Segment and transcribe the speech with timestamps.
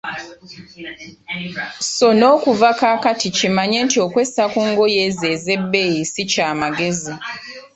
[1.95, 7.13] So n‘okuva kaakati kimanye nti okwessa ku ngoye ezo ezebbeeyi si kya magezi.